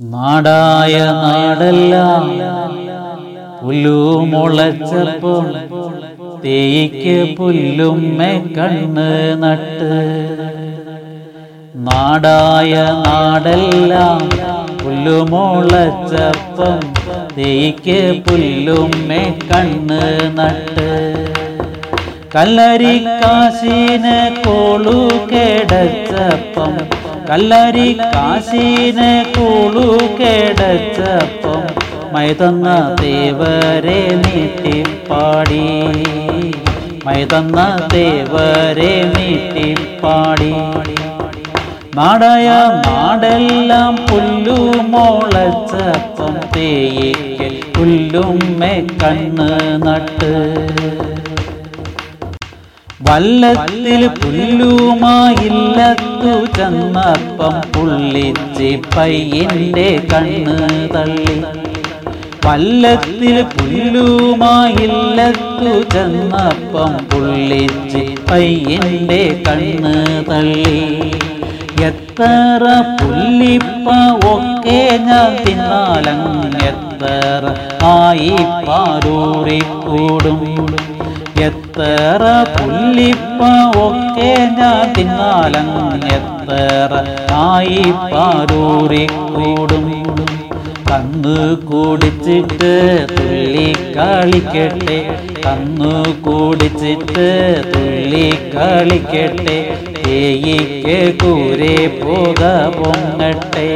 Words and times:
നാടായ 0.00 0.94
നാടെല്ലാം. 1.04 2.24
പുല്ലുമുളച്ചപ്പോൾ 3.64 5.46
തേയ്ക്ക് 6.44 7.36
പുല്ലുമ്മെ 7.36 8.44
കണ്ണ് 8.58 9.42
നട്ട്. 9.42 9.92
നാടായ 11.76 12.72
നാടെല്ലാം. 13.06 14.30
പുല്ലുമുളച്ചപ്പം 14.84 16.80
തേയ്ക്ക് 17.38 18.22
പുല്ലുമ്മെ 18.28 19.38
കണ്ണ് 19.54 20.02
നട്ട്. 20.38 20.90
കല്ലരി 22.36 23.04
കാശീന 23.04 24.06
കോളു 24.46 24.98
കേടച്ചപ്പം 25.32 27.04
കല്ലരി 27.28 27.90
കാശീനെ 28.14 29.12
കൂളു 29.34 29.84
കേടച്ചപ്പം 30.18 31.62
മൈതന്ന 32.14 32.66
ദേവരെ 33.00 34.00
നീട്ടിപ്പാടി. 34.22 35.62
മൈതന്ന 37.06 37.58
ദേവരെ 37.92 38.92
നീട്ടിപ്പാടി. 39.14 40.52
നാടയ 41.96 42.48
നാടെല്ലാം 42.86 43.94
പുല്ലുമോളച്ചപ്പം 44.10 46.34
തേയിക്കൽ 46.56 47.54
പുല്ലുമ്മെ 47.76 48.74
കണ്ണ് 49.02 49.50
നട്ട്. 49.86 50.34
വല്ലത്തിൽ 53.08 54.02
പുല്ലുമായില്ലത്തു 56.24 56.34
ചെന്നപ്പം 56.56 57.54
പുള്ളിച്ചി 57.72 58.68
പയ്യന്റെ 58.96 59.88
കണ്ണ് 60.10 60.56
തള്ളി. 60.94 61.34
പല്ലത്തിൽ 62.44 63.36
പുല്ലുമായില്ലത്തു 63.52 65.72
ചെന്നപ്പം 65.94 66.92
പുള്ളിച്ച് 67.10 68.02
പയ്യന്റെ 68.30 69.22
കണ്ണ് 69.46 69.94
തള്ളി. 70.30 70.80
എത്ര 71.88 72.64
പുല്ലിപ്പ 72.98 73.86
ഒക്കെ 74.34 74.80
ഞാൻ 75.06 75.30
തിന്നാലങ്ങ് 75.44 76.60
എത്ര 76.70 77.44
ആയി 77.92 78.34
പാരൂറിക്കൂടും. 78.66 80.40
എത്ര 81.46 82.22
പുല്ലിപ്പ 82.54 83.40
ഒക്കെ 83.86 84.32
ഞാൻ 84.58 84.92
തിന്നാലങ്ങ് 84.96 86.10
എത്ര 86.16 86.92
ആയി 87.44 87.84
പാരൂറിക്കൂടും 88.12 89.86
കന്നു 90.88 91.38
കുടിച്ചിട്ട് 91.68 92.72
തുള്ളി 93.10 93.68
കളിക്കട്ടെ. 93.96 94.98
കന്നു 95.44 95.94
കുടിച്ചിട്ട് 96.26 97.26
തുള്ളി 97.70 98.28
കളിക്കട്ടെ. 98.54 99.56
തേയിക്ക് 99.96 100.98
കൂരെ 101.22 101.76
പോക 102.00 102.40
പൊങ്ങട്ടെ. 102.78 103.68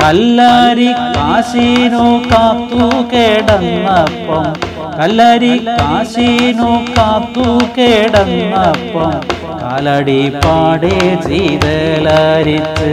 കല്ലാരി 0.00 0.90
കാശിനു 1.16 2.06
കാത്തു 2.32 2.86
കിടന്നപ്പം 3.12 4.46
കല്ലരി 4.95 5.53
കാശിനു 5.69 6.71
കാത്തു 6.89 7.45
കിടന്നപ്പം 7.75 9.13
കാലടി 9.61 10.21
പാടെ 10.37 10.97
ചെയ്തലാരിച്ച് 11.25 12.91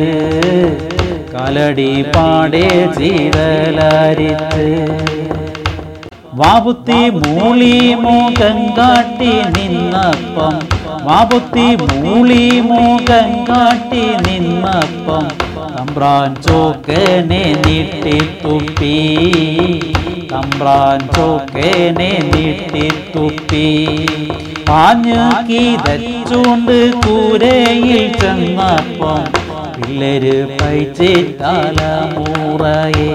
കാലടി 1.34 1.90
പാടെ 2.14 2.66
ചെയ്തലാരിച്ച് 2.98 4.66
വാപുത്തി 6.40 7.00
മൂളി 7.16 7.74
മൂകം 8.02 8.58
കാട്ടി 8.76 9.32
നിന്നപ്പം 9.54 10.56
വാപുത്തി 11.06 11.66
മൂളി 11.82 12.44
മൂകം 12.68 13.30
കാട്ടി 13.48 14.04
നിന്നപ്പം 14.26 15.26
തമ്പ്രാൻ 15.72 16.30
ചോക്കനെ 16.46 17.44
നീട്ടി 17.64 18.18
തുപ്പി 18.42 18.94
തമ്പ്രാൻ 20.33 20.99
ചോക്കേനെ 21.15 22.11
നീട്ടിത്തുപ്പി 22.27 23.67
പാഞ്ഞു 24.67 25.23
കീതച്ചുണ്ട് 25.47 26.77
കൂരയിൽ 27.03 27.99
ചെന്നപ്പം 28.19 29.23
പിള്ളേര് 29.75 30.35
പൈച്ചിട്ടാല 30.57 31.79
മൂറയേ 32.15 33.09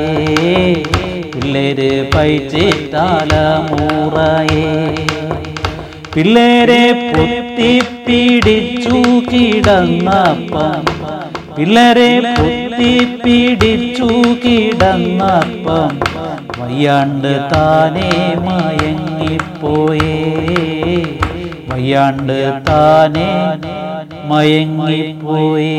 പിള്ളേര് 1.34 1.90
പൈച്ചിട്ടാല 2.14 3.32
മൂറയേ 3.70 4.66
പിള്ളേരെ 6.14 6.84
പൊത്തി 7.06 7.72
പിടിച്ചു 8.06 8.98
കിടന്നപ്പം 9.30 10.84
പിള്ളേരെ 11.56 12.10
പൊത്തി 12.30 12.92
പിടിച്ചു 13.24 14.10
കിടന്നപ്പം 14.42 15.92
വയ്യാണ്ട് 16.67 17.31
താനേ 17.53 18.09
മയങ്ങിപ്പോയേ 18.45 20.15
വയ്യാണ്ട് 21.69 22.37
താനേ 22.69 23.29
മയങ്ങിപ്പോയേ 24.31 25.73